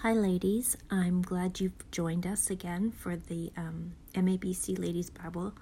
[0.00, 0.76] Hi, ladies.
[0.90, 5.54] I'm glad you've joined us again for the um, MABC Ladies Bible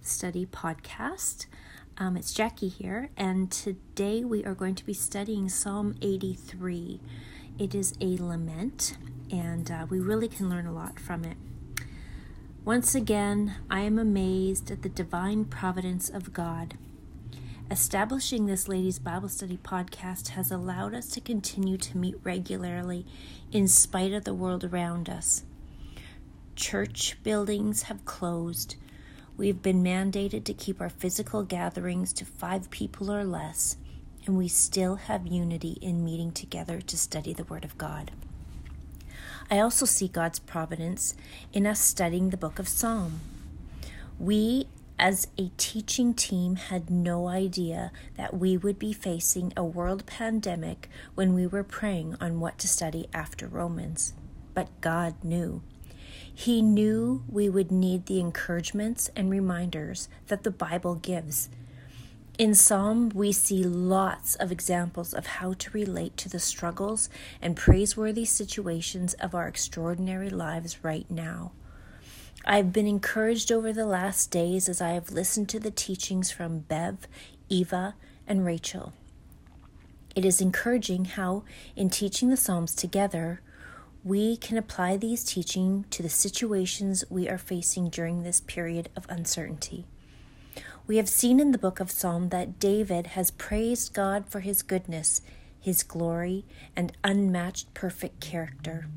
[0.00, 1.44] Study podcast.
[1.98, 7.00] Um, it's Jackie here, and today we are going to be studying Psalm 83.
[7.58, 8.96] It is a lament,
[9.30, 11.36] and uh, we really can learn a lot from it.
[12.64, 16.78] Once again, I am amazed at the divine providence of God.
[17.72, 23.06] Establishing this Ladies Bible Study podcast has allowed us to continue to meet regularly
[23.50, 25.42] in spite of the world around us.
[26.54, 28.76] Church buildings have closed.
[29.38, 33.78] We've been mandated to keep our physical gatherings to five people or less,
[34.26, 38.10] and we still have unity in meeting together to study the Word of God.
[39.50, 41.14] I also see God's providence
[41.54, 43.22] in us studying the book of Psalm.
[44.18, 44.66] We
[45.02, 50.88] as a teaching team, had no idea that we would be facing a world pandemic
[51.16, 54.12] when we were praying on what to study after Romans.
[54.54, 55.60] But God knew.
[56.32, 61.48] He knew we would need the encouragements and reminders that the Bible gives.
[62.38, 67.10] In Psalm, we see lots of examples of how to relate to the struggles
[67.42, 71.50] and praiseworthy situations of our extraordinary lives right now.
[72.44, 76.60] I've been encouraged over the last days as I have listened to the teachings from
[76.60, 77.06] Bev,
[77.48, 77.94] Eva,
[78.26, 78.92] and Rachel.
[80.16, 81.44] It is encouraging how,
[81.76, 83.40] in teaching the Psalms together,
[84.02, 89.06] we can apply these teaching to the situations we are facing during this period of
[89.08, 89.86] uncertainty.
[90.88, 94.62] We have seen in the book of Psalm that David has praised God for his
[94.62, 95.22] goodness,
[95.60, 98.88] his glory, and unmatched perfect character.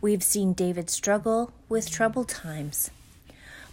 [0.00, 2.90] We've seen David struggle with troubled times.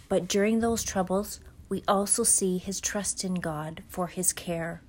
[0.08, 4.80] But during those troubles, we also see his trust in God for his care.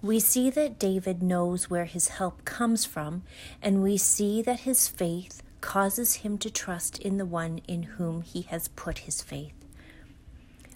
[0.00, 3.24] We see that David knows where his help comes from,
[3.60, 8.22] and we see that his faith causes him to trust in the one in whom
[8.22, 9.54] he has put his faith.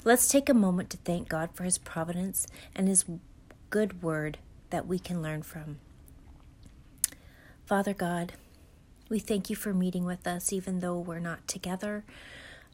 [0.04, 3.04] Let's take a moment to thank God for his providence and his
[3.70, 4.38] good word
[4.70, 5.78] that we can learn from.
[7.64, 8.32] Father God,
[9.12, 12.03] we thank you for meeting with us, even though we're not together.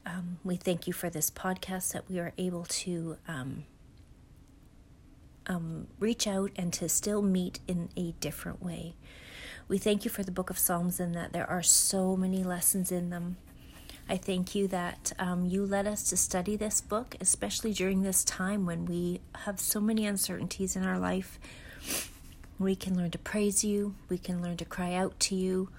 [0.07, 3.65] Um, we thank you for this podcast that we are able to um,
[5.49, 8.95] um, reach out and to still meet in a different way.
[9.67, 12.93] We thank you for the book of Psalms and that there are so many lessons
[12.93, 13.39] in them.
[14.09, 18.23] I thank you that um, you led us to study this book, especially during this
[18.23, 21.41] time when we have so many uncertainties in our life.
[22.61, 25.71] We can learn to praise you, we can learn to cry out to you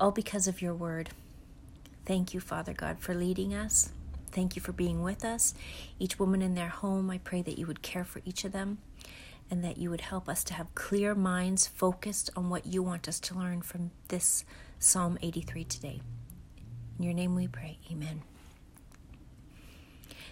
[0.00, 1.10] all because of your word.
[2.06, 3.90] Thank you, Father God, for leading us.
[4.32, 5.54] Thank you for being with us.
[5.98, 8.78] Each woman in their home, I pray that you would care for each of them
[9.50, 13.08] and that you would help us to have clear minds focused on what you want
[13.08, 14.44] us to learn from this
[14.78, 16.00] Psalm 83 today.
[16.98, 17.78] In your name we pray.
[17.90, 18.22] Amen.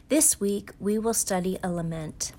[0.09, 2.33] This week we will study a lament.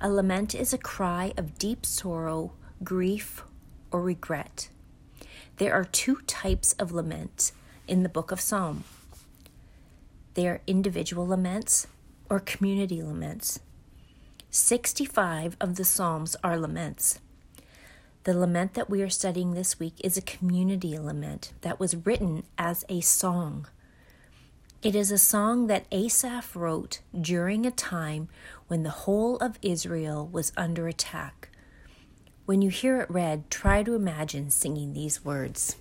[0.00, 2.52] A lament is a cry of deep sorrow,
[2.84, 3.42] grief,
[3.90, 4.68] or regret.
[5.58, 7.52] There are two types of lament
[7.88, 8.84] in the book of Psalm.
[10.34, 11.86] They are individual laments
[12.28, 13.60] or community laments.
[14.50, 17.20] 65 of the Psalms are laments.
[18.24, 22.42] The lament that we are studying this week is a community lament that was written
[22.58, 23.66] as a song.
[24.82, 28.28] It is a song that Asaph wrote during a time
[28.66, 31.48] when the whole of Israel was under attack.
[32.46, 35.74] When you hear it read, try to imagine singing these words.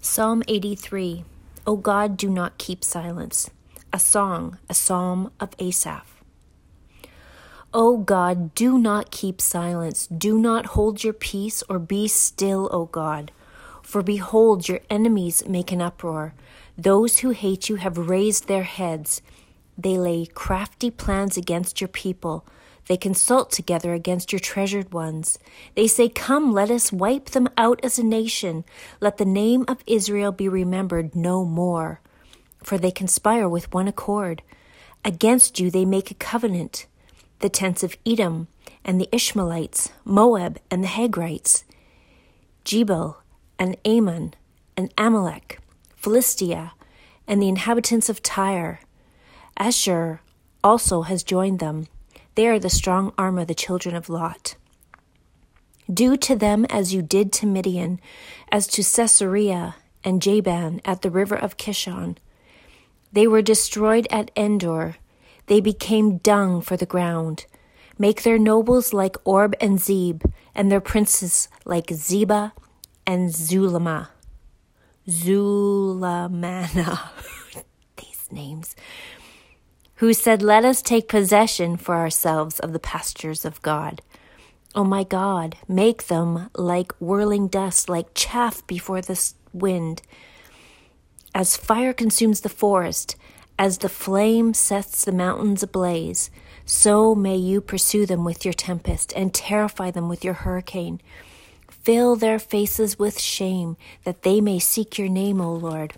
[0.00, 1.24] Psalm 83
[1.66, 3.50] O God, do not keep silence.
[3.92, 6.22] A song, a psalm of Asaph.
[7.74, 10.06] O God, do not keep silence.
[10.06, 13.30] Do not hold your peace or be still, O God.
[13.82, 16.32] For behold, your enemies make an uproar.
[16.78, 19.20] Those who hate you have raised their heads.
[19.76, 22.46] They lay crafty plans against your people.
[22.88, 25.38] They consult together against your treasured ones.
[25.74, 28.64] They say, Come, let us wipe them out as a nation.
[29.00, 32.00] Let the name of Israel be remembered no more.
[32.62, 34.42] For they conspire with one accord.
[35.04, 36.86] Against you they make a covenant.
[37.40, 38.48] The tents of Edom
[38.84, 41.64] and the Ishmaelites, Moab and the Hagrites,
[42.64, 43.16] Gebal,
[43.58, 44.34] and Ammon
[44.76, 45.58] and Amalek,
[45.96, 46.72] Philistia
[47.26, 48.80] and the inhabitants of Tyre.
[49.56, 50.20] Ashur
[50.62, 51.88] also has joined them
[52.36, 54.56] they are the strong arm of the children of Lot.
[55.92, 57.98] Do to them as you did to Midian,
[58.52, 62.18] as to Sisera and Jabin at the river of Kishon.
[63.12, 64.96] They were destroyed at Endor.
[65.46, 67.46] They became dung for the ground.
[67.98, 70.22] Make their nobles like Oreb and Zeb,
[70.54, 72.52] and their princes like Zeba
[73.06, 74.08] and Zulama.
[75.08, 76.98] Zulamana.
[77.96, 78.76] These names.
[79.96, 84.02] Who said, Let us take possession for ourselves of the pastures of God.
[84.74, 90.02] O oh my God, make them like whirling dust, like chaff before the wind.
[91.34, 93.16] As fire consumes the forest,
[93.58, 96.30] as the flame sets the mountains ablaze,
[96.66, 101.00] so may you pursue them with your tempest and terrify them with your hurricane.
[101.70, 105.94] Fill their faces with shame, that they may seek your name, O Lord.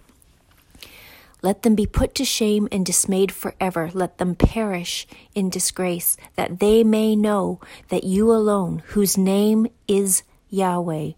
[1.40, 3.90] Let them be put to shame and dismayed forever.
[3.94, 10.24] Let them perish in disgrace, that they may know that you alone, whose name is
[10.50, 11.12] Yahweh,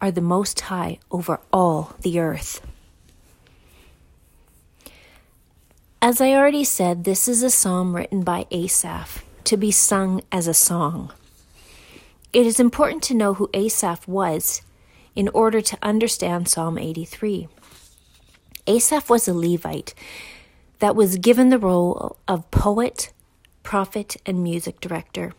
[0.00, 2.60] are the Most High over all the earth.
[6.00, 10.46] As I already said, this is a psalm written by Asaph to be sung as
[10.46, 11.12] a song.
[12.32, 14.62] It is important to know who Asaph was
[15.16, 17.48] in order to understand Psalm 83.
[18.68, 19.94] Asaph was a Levite
[20.78, 23.12] that was given the role of poet,
[23.62, 25.32] prophet, and music director.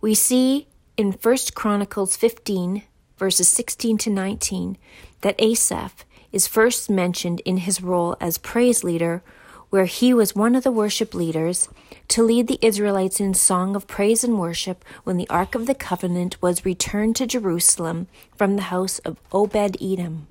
[0.00, 0.66] We see
[0.96, 2.82] in 1 Chronicles 15,
[3.16, 4.76] verses 16 to 19,
[5.20, 9.22] that Asaph is first mentioned in his role as praise leader
[9.70, 11.68] where he was one of the worship leaders,
[12.08, 15.74] to lead the Israelites in song of praise and worship when the Ark of the
[15.76, 20.26] Covenant was returned to Jerusalem from the house of Obed Edom.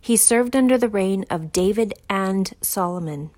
[0.00, 3.30] He served under the reign of David and Solomon.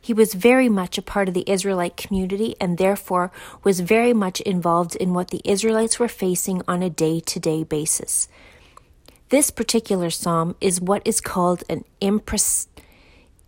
[0.00, 3.30] He was very much a part of the Israelite community and therefore
[3.62, 7.62] was very much involved in what the Israelites were facing on a day to day
[7.62, 8.26] basis.
[9.28, 12.66] This particular psalm is what is called an impress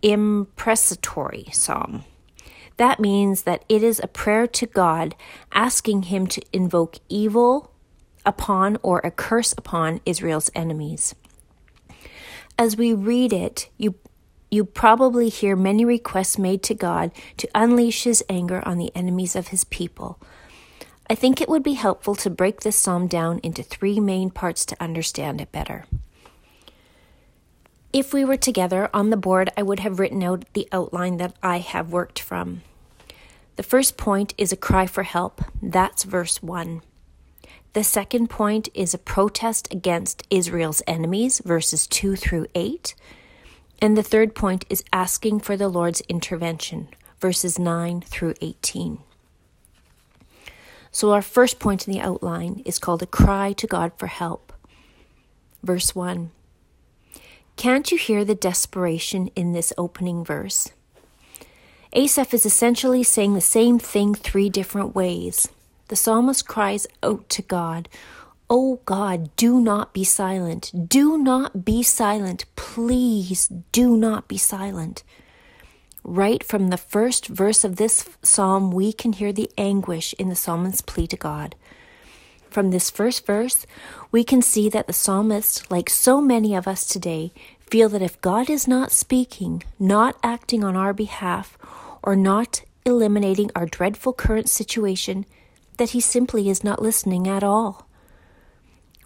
[0.01, 2.05] imprecatory psalm.
[2.77, 5.15] That means that it is a prayer to God
[5.51, 7.71] asking Him to invoke evil
[8.25, 11.15] upon or a curse upon Israel's enemies.
[12.57, 13.95] As we read it, you
[14.51, 19.35] you probably hear many requests made to God to unleash his anger on the enemies
[19.35, 20.19] of his people.
[21.09, 24.65] I think it would be helpful to break this psalm down into three main parts
[24.67, 25.85] to understand it better.
[27.91, 31.35] If we were together on the board, I would have written out the outline that
[31.43, 32.61] I have worked from.
[33.55, 35.41] The first point is a cry for help.
[35.61, 36.81] That's verse 1.
[37.75, 42.95] The second point is a protest against Israel's enemies, verses 2 through 8.
[43.81, 46.87] And the third point is asking for the Lord's intervention,
[47.19, 48.99] verses 9 through 18.
[50.89, 54.53] So, our first point in the outline is called a cry to God for help.
[55.61, 56.31] Verse 1
[57.57, 60.69] can't you hear the desperation in this opening verse?
[61.91, 65.49] Asaph is essentially saying the same thing three different ways.
[65.87, 67.89] The psalmist cries out to God,
[68.49, 70.71] Oh God, do not be silent.
[70.87, 72.45] Do not be silent.
[72.55, 75.03] Please do not be silent.
[76.03, 80.35] Right from the first verse of this psalm, we can hear the anguish in the
[80.35, 81.55] psalmist's plea to God.
[82.51, 83.65] From this first verse,
[84.11, 88.21] we can see that the psalmist, like so many of us today, feel that if
[88.21, 91.57] God is not speaking, not acting on our behalf,
[92.03, 95.25] or not eliminating our dreadful current situation,
[95.75, 97.87] that he simply is not listening at all.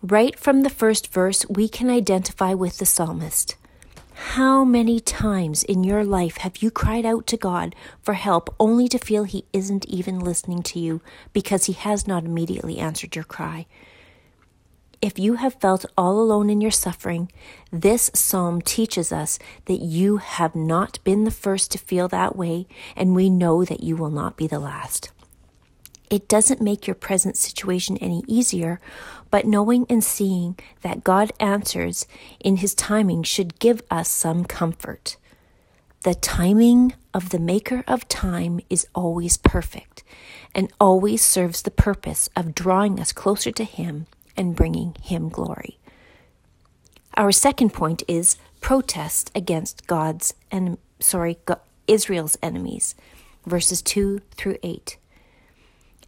[0.01, 3.55] Right from the first verse, we can identify with the psalmist.
[4.33, 8.87] How many times in your life have you cried out to God for help only
[8.89, 11.01] to feel He isn't even listening to you
[11.31, 13.65] because He has not immediately answered your cry?
[15.01, 17.31] If you have felt all alone in your suffering,
[17.71, 22.67] this psalm teaches us that you have not been the first to feel that way,
[22.97, 25.11] and we know that you will not be the last.
[26.09, 28.79] It doesn't make your present situation any easier,
[29.29, 32.07] but knowing and seeing that God answers
[32.39, 35.17] in His timing should give us some comfort.
[36.03, 40.03] The timing of the Maker of time is always perfect
[40.55, 45.77] and always serves the purpose of drawing us closer to Him and bringing Him glory.
[47.15, 51.37] Our second point is protest against God's and sorry
[51.87, 52.95] Israel's enemies,
[53.45, 54.97] verses two through eight.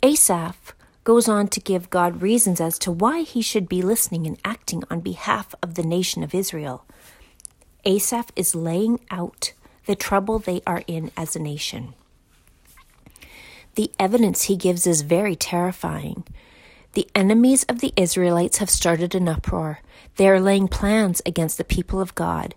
[0.04, 4.40] Asaph goes on to give God reasons as to why he should be listening and
[4.44, 6.86] acting on behalf of the nation of Israel.
[7.86, 9.54] Asaph is laying out
[9.86, 11.94] the trouble they are in as a nation.
[13.76, 16.24] The evidence he gives is very terrifying.
[16.94, 19.82] The enemies of the Israelites have started an uproar.
[20.16, 22.56] They are laying plans against the people of God.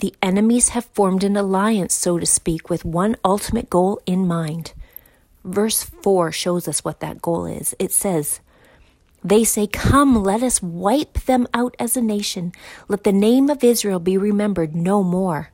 [0.00, 4.74] The enemies have formed an alliance, so to speak, with one ultimate goal in mind
[5.44, 7.74] Verse 4 shows us what that goal is.
[7.78, 8.40] It says,
[9.22, 12.52] They say, Come, let us wipe them out as a nation.
[12.88, 15.50] Let the name of Israel be remembered no more.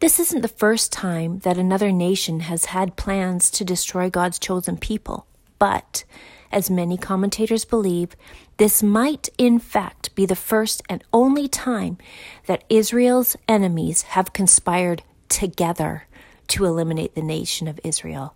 [0.00, 4.76] This isn't the first time that another nation has had plans to destroy God's chosen
[4.76, 5.26] people,
[5.58, 6.04] but,
[6.52, 8.10] as many commentators believe,
[8.58, 11.98] this might in fact be the first and only time
[12.46, 16.06] that Israel's enemies have conspired together
[16.48, 18.34] to eliminate the nation of Israel.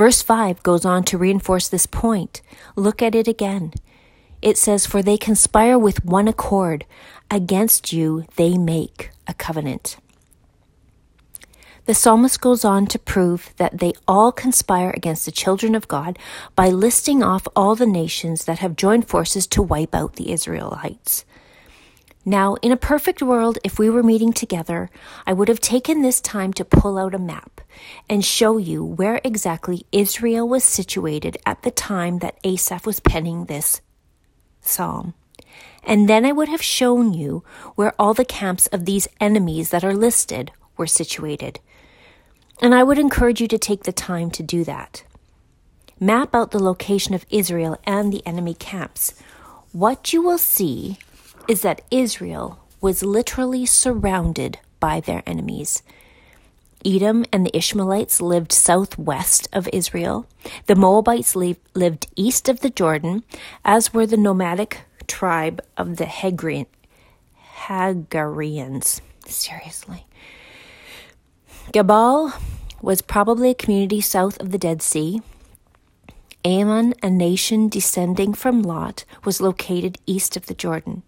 [0.00, 2.40] Verse 5 goes on to reinforce this point.
[2.74, 3.74] Look at it again.
[4.40, 6.86] It says, For they conspire with one accord.
[7.30, 9.98] Against you they make a covenant.
[11.84, 16.18] The psalmist goes on to prove that they all conspire against the children of God
[16.56, 21.26] by listing off all the nations that have joined forces to wipe out the Israelites.
[22.24, 24.90] Now, in a perfect world, if we were meeting together,
[25.26, 27.62] I would have taken this time to pull out a map
[28.10, 33.46] and show you where exactly Israel was situated at the time that Asaph was penning
[33.46, 33.80] this
[34.60, 35.14] psalm.
[35.82, 37.42] And then I would have shown you
[37.74, 41.58] where all the camps of these enemies that are listed were situated.
[42.60, 45.04] And I would encourage you to take the time to do that.
[45.98, 49.14] Map out the location of Israel and the enemy camps.
[49.72, 50.98] What you will see
[51.48, 55.82] is that Israel was literally surrounded by their enemies.
[56.84, 60.26] Edom and the Ishmaelites lived southwest of Israel.
[60.66, 63.22] The Moabites lived east of the Jordan,
[63.64, 66.66] as were the nomadic tribe of the Hagarians.
[69.26, 70.06] Seriously.
[71.72, 72.32] Gebal
[72.80, 75.20] was probably a community south of the Dead Sea.
[76.44, 81.02] Ammon, a nation descending from Lot, was located east of the Jordan.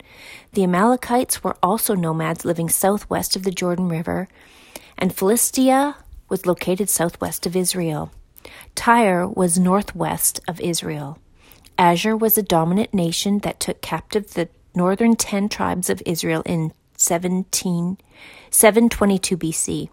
[0.53, 4.29] The Amalekites were also nomads living southwest of the Jordan River,
[4.99, 5.97] and Philistia
[6.29, 8.13] was located southwest of Israel.
[8.75, 11.19] Tyre was northwest of Israel.
[11.79, 16.73] Ashur was a dominant nation that took captive the northern ten tribes of Israel in
[16.99, 17.99] 17,
[18.51, 19.89] 722 BC.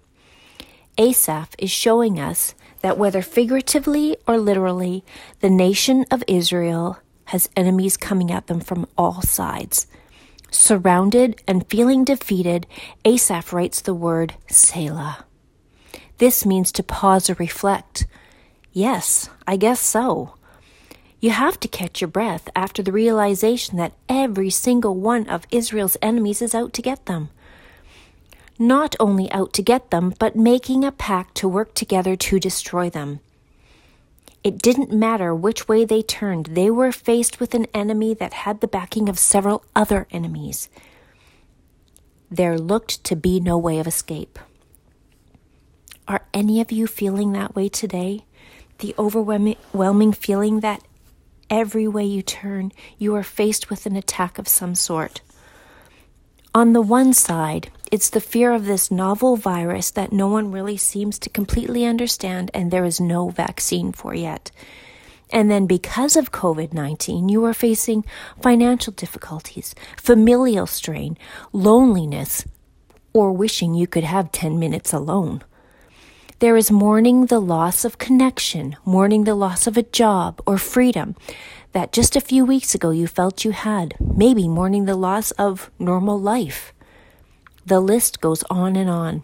[0.97, 5.03] Asaph is showing us that whether figuratively or literally,
[5.41, 9.87] the nation of Israel has enemies coming at them from all sides.
[10.51, 12.65] Surrounded and feeling defeated,
[13.05, 15.25] Asaph writes the word Selah.
[16.17, 18.07] This means to pause or reflect.
[18.73, 20.35] Yes, I guess so.
[21.19, 25.97] You have to catch your breath after the realization that every single one of Israel's
[26.01, 27.29] enemies is out to get them
[28.59, 32.89] not only out to get them, but making a pact to work together to destroy
[32.89, 33.21] them.
[34.43, 38.61] It didn't matter which way they turned, they were faced with an enemy that had
[38.61, 40.69] the backing of several other enemies.
[42.29, 44.37] There looked to be no way of escape.
[46.07, 48.25] Are any of you feeling that way today?
[48.79, 50.83] The overwhelming feeling that
[51.49, 55.21] every way you turn, you are faced with an attack of some sort.
[56.55, 60.77] On the one side, it's the fear of this novel virus that no one really
[60.77, 64.51] seems to completely understand and there is no vaccine for yet.
[65.31, 68.03] And then because of COVID 19, you are facing
[68.41, 71.17] financial difficulties, familial strain,
[71.53, 72.45] loneliness,
[73.13, 75.43] or wishing you could have 10 minutes alone.
[76.39, 81.15] There is mourning the loss of connection, mourning the loss of a job or freedom
[81.73, 85.69] that just a few weeks ago you felt you had, maybe mourning the loss of
[85.77, 86.73] normal life.
[87.69, 89.21] The list goes on and on.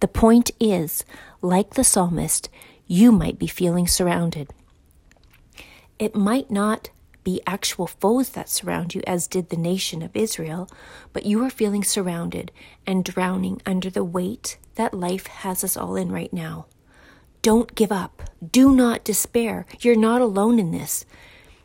[0.00, 1.04] The point is,
[1.40, 2.48] like the psalmist,
[2.88, 4.50] you might be feeling surrounded.
[5.96, 6.90] It might not
[7.22, 10.68] be actual foes that surround you, as did the nation of Israel,
[11.12, 12.50] but you are feeling surrounded
[12.88, 16.66] and drowning under the weight that life has us all in right now.
[17.40, 18.20] Don't give up.
[18.50, 19.64] Do not despair.
[19.78, 21.06] You're not alone in this.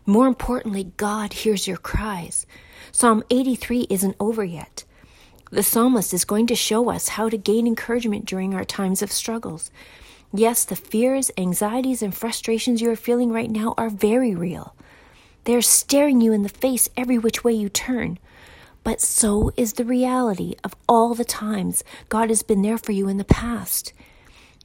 [0.05, 2.45] More importantly, God hears your cries.
[2.91, 4.83] Psalm 83 isn't over yet.
[5.51, 9.11] The psalmist is going to show us how to gain encouragement during our times of
[9.11, 9.69] struggles.
[10.33, 14.73] Yes, the fears, anxieties, and frustrations you are feeling right now are very real.
[15.43, 18.17] They are staring you in the face every which way you turn.
[18.85, 23.09] But so is the reality of all the times God has been there for you
[23.09, 23.91] in the past.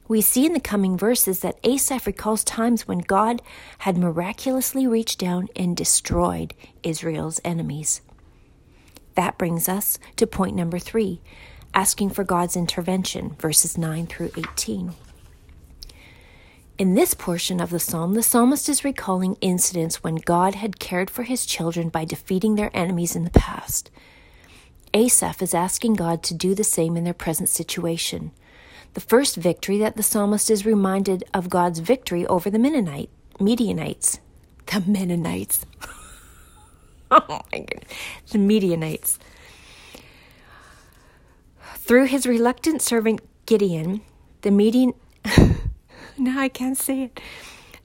[0.07, 3.41] We see in the coming verses that Asaph recalls times when God
[3.79, 7.99] had miraculously reached down and destroyed Israel's enemies.
[9.17, 11.21] That brings us to point number three
[11.73, 14.93] asking for God's intervention, verses 9 through 18.
[16.77, 21.09] In this portion of the psalm, the psalmist is recalling incidents when God had cared
[21.09, 23.89] for his children by defeating their enemies in the past.
[24.93, 28.31] Asaph is asking God to do the same in their present situation.
[28.93, 33.09] the first victory that the psalmist is reminded of God's victory over the Mennonite,
[33.39, 34.19] Midianites.
[34.67, 35.65] The Mennonites.
[37.11, 37.91] oh my goodness.
[38.31, 39.19] The Midianites.
[41.75, 44.01] Through his reluctant servant Gideon,
[44.41, 44.93] the Median
[46.17, 47.19] now I can't say it.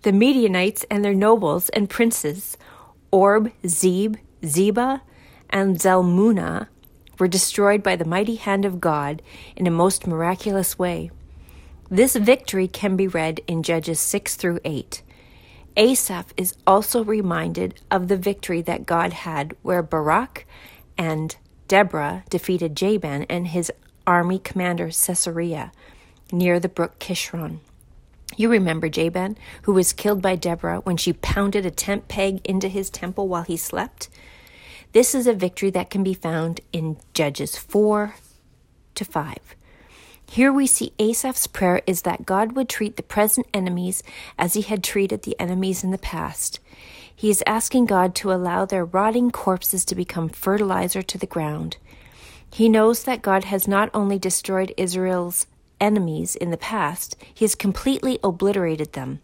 [0.02, 2.57] The Midianites and their nobles and princes,
[3.12, 5.02] Oreb, Zeb, Zeba,
[5.50, 6.67] and Zalmunna,
[7.19, 9.23] were destroyed by the mighty hand of God
[9.55, 11.11] in a most miraculous way.
[11.88, 15.02] This victory can be read in Judges 6 through 8.
[15.76, 20.47] Asaph is also reminded of the victory that God had where Barak
[20.99, 21.35] and
[21.67, 23.73] Deborah defeated Jabin and his
[24.07, 25.73] army commander Sisera
[26.31, 27.61] near the brook Kishron.
[28.37, 32.69] You remember Jabin, who was killed by Deborah when she pounded a tent peg into
[32.69, 34.09] his temple while he slept?
[34.93, 38.14] This is a victory that can be found in Judges 4
[38.95, 39.37] to 5.
[40.33, 44.03] Here we see Asaph's prayer is that God would treat the present enemies
[44.39, 46.59] as he had treated the enemies in the past.
[47.15, 51.77] He is asking God to allow their rotting corpses to become fertilizer to the ground.
[52.51, 55.49] He knows that God has not only destroyed Israel's
[55.83, 59.21] enemies in the past, he has completely obliterated them.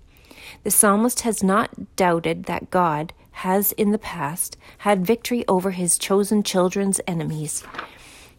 [0.62, 5.96] The psalmist has not doubted that God has in the past had victory over his
[5.96, 7.64] chosen children's enemies.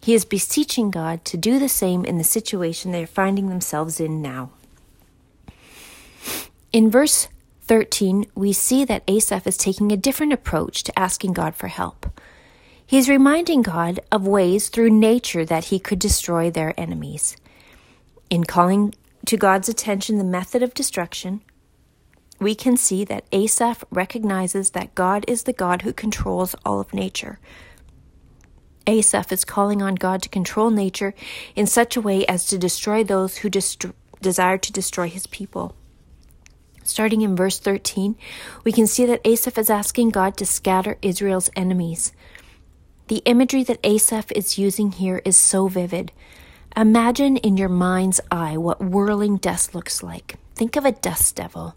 [0.02, 4.00] He is beseeching God to do the same in the situation they are finding themselves
[4.00, 4.52] in now.
[6.72, 7.28] In verse
[7.64, 12.20] 13, we see that Asaph is taking a different approach to asking God for help.
[12.86, 17.38] He is reminding God of ways through nature that he could destroy their enemies.
[18.30, 21.42] In calling to God's attention the method of destruction,
[22.40, 26.94] we can see that Asaph recognizes that God is the God who controls all of
[26.94, 27.40] nature.
[28.90, 31.14] Asaph is calling on God to control nature
[31.56, 33.86] in such a way as to destroy those who dest-
[34.20, 35.76] desire to destroy his people.
[36.84, 38.16] Starting in verse 13,
[38.64, 42.14] we can see that Asaph is asking God to scatter Israel's enemies.
[43.10, 46.12] The imagery that Asaph is using here is so vivid.
[46.76, 50.38] Imagine in your mind's eye what whirling dust looks like.
[50.56, 51.76] Think of a dust devil.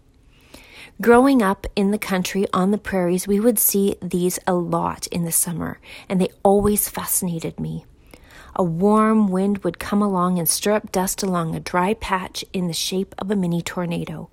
[1.01, 5.25] Growing up in the country on the prairies, we would see these a lot in
[5.25, 7.83] the summer, and they always fascinated me.
[8.55, 12.67] A warm wind would come along and stir up dust along a dry patch in
[12.67, 14.29] the shape of a mini tornado.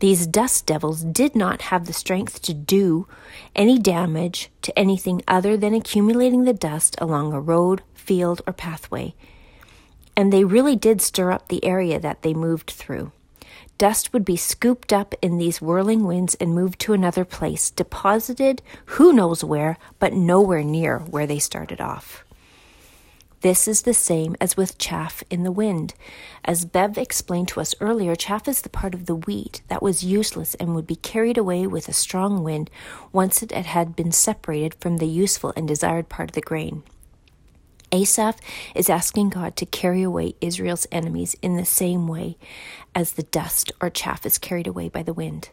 [0.00, 3.06] These dust devils did not have the strength to do
[3.54, 9.14] any damage to anything other than accumulating the dust along a road, field, or pathway.
[10.16, 13.12] And they really did stir up the area that they moved through.
[13.78, 18.62] Dust would be scooped up in these whirling winds and moved to another place, deposited
[18.86, 22.24] who knows where, but nowhere near where they started off.
[23.44, 25.92] This is the same as with chaff in the wind.
[26.46, 30.02] As Bev explained to us earlier, chaff is the part of the wheat that was
[30.02, 32.70] useless and would be carried away with a strong wind
[33.12, 36.84] once it had been separated from the useful and desired part of the grain.
[37.94, 38.40] Asaph
[38.74, 42.36] is asking God to carry away Israel's enemies in the same way
[42.94, 45.50] as the dust or chaff is carried away by the wind.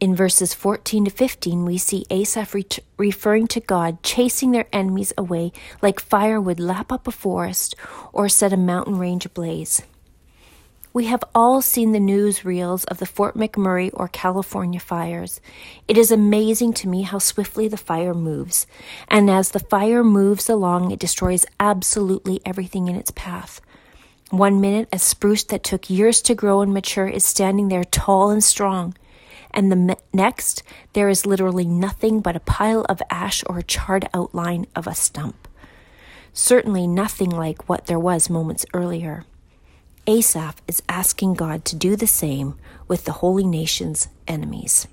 [0.00, 5.12] In verses 14 to 15, we see Asaph re- referring to God chasing their enemies
[5.18, 7.76] away like fire would lap up a forest
[8.12, 9.82] or set a mountain range ablaze.
[10.94, 15.40] We have all seen the news reels of the Fort McMurray or California fires.
[15.88, 18.68] It is amazing to me how swiftly the fire moves,
[19.08, 23.60] and as the fire moves along, it destroys absolutely everything in its path.
[24.30, 28.30] One minute, a spruce that took years to grow and mature is standing there tall
[28.30, 28.96] and strong,
[29.50, 34.08] and the next, there is literally nothing but a pile of ash or a charred
[34.14, 35.48] outline of a stump.
[36.32, 39.24] Certainly nothing like what there was moments earlier.
[40.06, 42.56] Asaph is asking God to do the same
[42.88, 44.86] with the holy nation's enemies.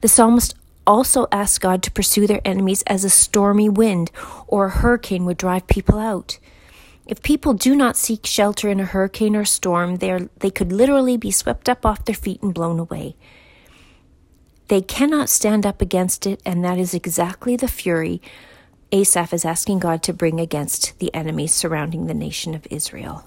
[0.00, 0.54] The psalmist
[0.86, 4.10] also asks God to pursue their enemies as a stormy wind
[4.46, 6.38] or a hurricane would drive people out.
[7.06, 11.16] If people do not seek shelter in a hurricane or storm, they they could literally
[11.16, 13.16] be swept up off their feet and blown away.
[14.68, 18.20] They cannot stand up against it, and that is exactly the fury
[18.92, 23.24] Asaph is asking God to bring against the enemies surrounding the nation of Israel.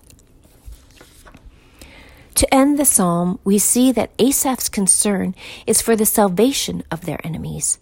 [2.36, 5.36] To end the psalm, we see that Asaph's concern
[5.68, 7.78] is for the salvation of their enemies.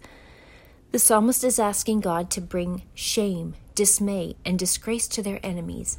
[0.90, 5.96] The psalmist is asking God to bring shame, dismay, and disgrace to their enemies,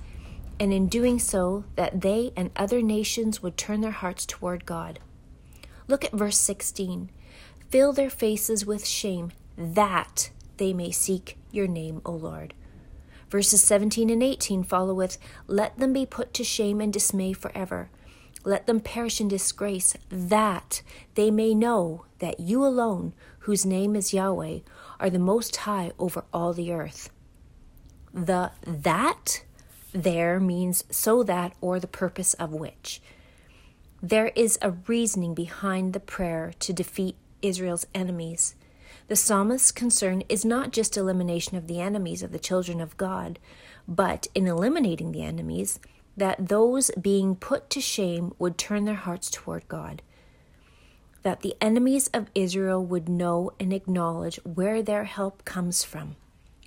[0.60, 5.00] and in doing so, that they and other nations would turn their hearts toward God.
[5.88, 7.10] Look at verse 16.
[7.70, 12.54] Fill their faces with shame, that they may seek your name, O Lord.
[13.32, 17.90] Verses 17 and 18 follow with, Let them be put to shame and dismay forever.
[18.44, 20.82] Let them perish in disgrace, that
[21.16, 24.60] they may know that you alone, whose name is Yahweh,
[25.00, 27.10] are the most high over all the earth.
[28.14, 29.44] The that
[29.94, 33.02] there means so that or the purpose of which.
[34.02, 38.56] There is a reasoning behind the prayer to defeat Israel's enemies.
[39.08, 43.40] The psalmist's concern is not just elimination of the enemies of the children of God,
[43.88, 45.80] but in eliminating the enemies,
[46.16, 50.02] that those being put to shame would turn their hearts toward God.
[51.24, 56.16] That the enemies of Israel would know and acknowledge where their help comes from,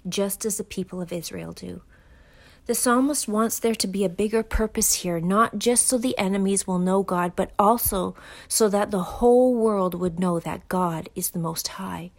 [0.08, 1.82] just as the people of Israel do.
[2.64, 6.66] The psalmist wants there to be a bigger purpose here, not just so the enemies
[6.66, 8.16] will know God, but also
[8.48, 12.10] so that the whole world would know that God is the Most High.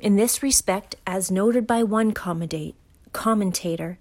[0.00, 3.98] In this respect, as noted by one commentator,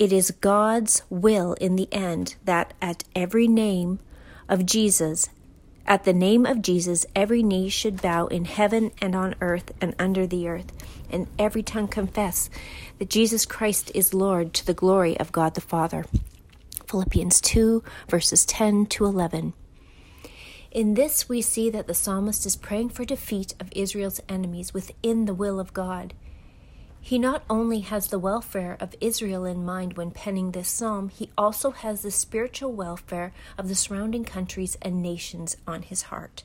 [0.00, 4.00] it is God's will in the end that at every name
[4.48, 5.28] of Jesus,
[5.86, 9.94] at the name of Jesus, every knee should bow in heaven and on earth and
[9.98, 10.72] under the earth,
[11.10, 12.48] and every tongue confess
[12.98, 16.06] that Jesus Christ is Lord to the glory of God the Father.
[16.88, 19.52] Philippians 2, verses 10 to 11.
[20.70, 25.26] In this, we see that the psalmist is praying for defeat of Israel's enemies within
[25.26, 26.14] the will of God.
[27.00, 31.30] He not only has the welfare of Israel in mind when penning this psalm, he
[31.36, 36.44] also has the spiritual welfare of the surrounding countries and nations on his heart.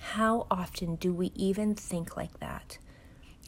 [0.00, 2.78] How often do we even think like that?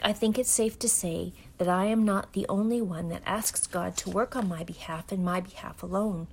[0.03, 3.67] I think it's safe to say that I am not the only one that asks
[3.67, 6.29] God to work on my behalf and my behalf alone.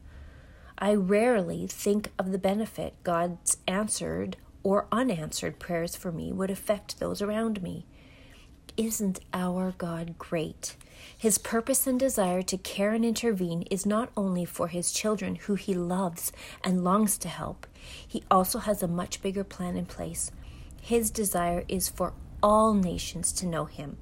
[0.77, 6.99] I rarely think of the benefit God's answered or unanswered prayers for me would affect
[6.99, 7.86] those around me.
[8.75, 10.75] Isn't our God great?
[11.15, 15.53] His purpose and desire to care and intervene is not only for his children who
[15.53, 16.31] he loves
[16.63, 17.67] and longs to help,
[18.07, 20.31] he also has a much bigger plan in place.
[20.81, 23.97] His desire is for all nations to know him,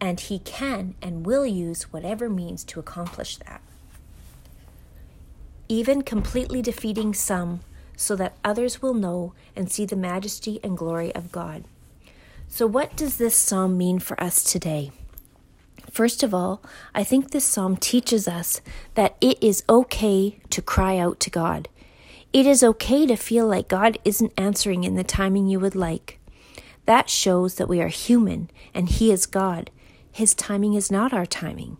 [0.00, 3.60] and he can and will use whatever means to accomplish that.
[5.68, 7.60] Even completely defeating some
[7.96, 11.64] so that others will know and see the majesty and glory of God.
[12.52, 14.90] So, what does this psalm mean for us today?
[15.88, 16.60] First of all,
[16.92, 18.60] I think this psalm teaches us
[18.96, 21.68] that it is okay to cry out to God.
[22.32, 26.18] It is okay to feel like God isn't answering in the timing you would like.
[26.86, 29.70] That shows that we are human and He is God.
[30.10, 31.78] His timing is not our timing.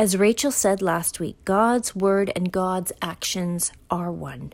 [0.00, 4.52] As Rachel said last week, God's word and God's actions are one.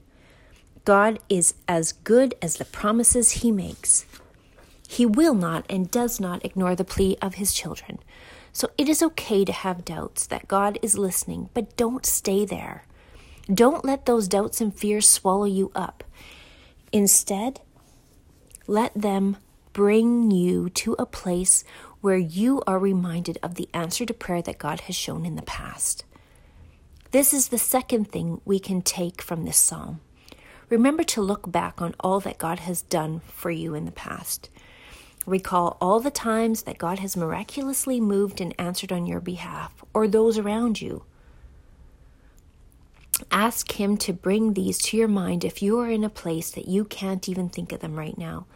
[0.85, 4.05] God is as good as the promises He makes.
[4.93, 7.99] He will not and does not ignore the plea of his children.
[8.53, 12.85] So it is okay to have doubts that God is listening, but don't stay there.
[13.47, 16.05] Don't let those doubts and fears swallow you up.
[16.93, 17.63] Instead,
[18.67, 19.39] let them
[19.73, 21.65] bring you to a place
[22.03, 25.43] where you are reminded of the answer to prayer that God has shown in the
[25.43, 26.05] past.
[27.13, 30.01] This is the second thing we can take from this psalm.
[30.69, 34.51] Remember to look back on all that God has done for you in the past.
[35.27, 40.09] Recall all the times that God has miraculously moved and answered on your behalf or
[40.09, 41.05] those around you.
[43.31, 46.67] Ask Him to bring these to your mind if you are in a place that
[46.67, 48.47] you can't even think of them right now.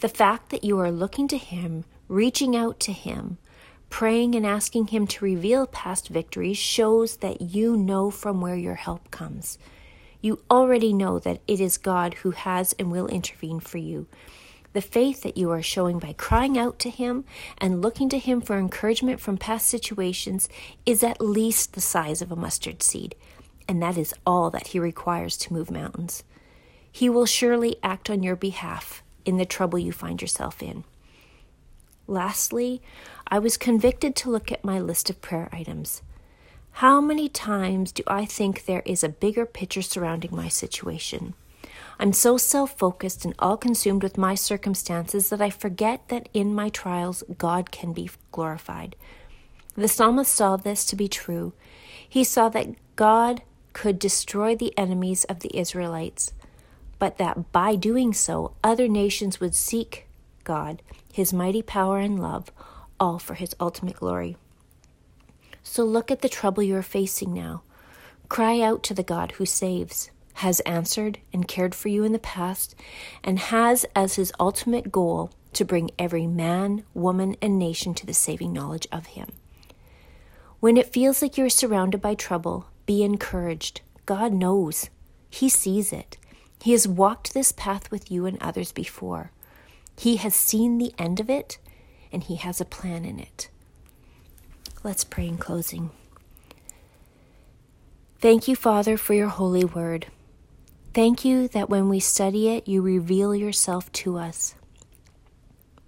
[0.00, 3.38] The fact that you are looking to Him, reaching out to Him,
[3.90, 8.76] praying and asking Him to reveal past victories shows that you know from where your
[8.76, 9.58] help comes.
[10.22, 14.06] You already know that it is God who has and will intervene for you.
[14.74, 17.24] The faith that you are showing by crying out to Him
[17.58, 20.48] and looking to Him for encouragement from past situations
[20.84, 23.14] is at least the size of a mustard seed,
[23.68, 26.24] and that is all that He requires to move mountains.
[26.90, 30.82] He will surely act on your behalf in the trouble you find yourself in.
[32.08, 32.82] Lastly,
[33.28, 36.02] I was convicted to look at my list of prayer items.
[36.78, 41.34] How many times do I think there is a bigger picture surrounding my situation?
[41.98, 46.54] I'm so self focused and all consumed with my circumstances that I forget that in
[46.54, 48.96] my trials God can be glorified.
[49.76, 51.52] The psalmist saw this to be true.
[52.08, 56.32] He saw that God could destroy the enemies of the Israelites,
[56.98, 60.06] but that by doing so, other nations would seek
[60.44, 60.80] God,
[61.12, 62.52] his mighty power and love,
[63.00, 64.36] all for his ultimate glory.
[65.62, 67.62] So look at the trouble you are facing now.
[68.28, 72.18] Cry out to the God who saves has answered and cared for you in the
[72.18, 72.74] past,
[73.22, 78.14] and has as his ultimate goal to bring every man, woman, and nation to the
[78.14, 79.28] saving knowledge of him.
[80.60, 83.80] When it feels like you're surrounded by trouble, be encouraged.
[84.06, 84.90] God knows,
[85.30, 86.16] He sees it.
[86.62, 89.30] He has walked this path with you and others before.
[89.96, 91.58] He has seen the end of it,
[92.10, 93.48] and He has a plan in it.
[94.82, 95.90] Let's pray in closing.
[98.20, 100.06] Thank you, Father, for your holy word.
[100.94, 104.54] Thank you that when we study it, you reveal yourself to us.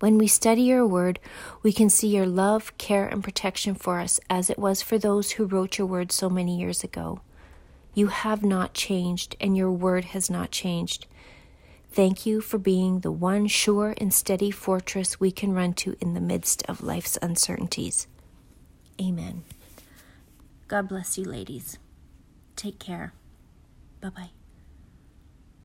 [0.01, 1.21] When we study your word,
[1.62, 5.33] we can see your love, care, and protection for us as it was for those
[5.33, 7.21] who wrote your word so many years ago.
[7.95, 11.07] You have not changed, and your word has not changed.
[11.92, 16.14] Thank you for being the one sure and steady fortress we can run to in
[16.14, 18.09] the midst of life's uncertainties.
[19.01, 19.45] Amen.
[20.69, 21.79] God bless you, ladies.
[22.57, 23.14] Take care.
[24.01, 24.36] Bye bye.